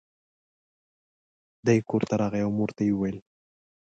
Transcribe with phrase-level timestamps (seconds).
[1.65, 3.17] دی کور ته راغی او مور ته یې وویل.